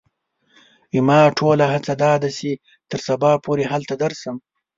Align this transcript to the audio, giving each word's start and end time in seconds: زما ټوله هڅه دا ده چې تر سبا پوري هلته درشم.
زما 0.93 1.19
ټوله 1.37 1.65
هڅه 1.73 1.93
دا 2.03 2.13
ده 2.21 2.29
چې 2.37 2.49
تر 2.89 2.99
سبا 3.07 3.31
پوري 3.43 3.65
هلته 3.71 3.93
درشم. 4.03 4.35